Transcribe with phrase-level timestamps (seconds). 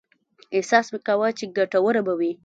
[0.57, 2.31] احساس مې کاوه چې ګټوره به وي.